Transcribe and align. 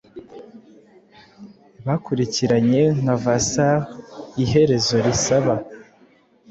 Bakurikiranye 1.85 2.83
nka 3.01 3.15
vassalsIherezo 3.23 4.95
risaba 5.05 5.53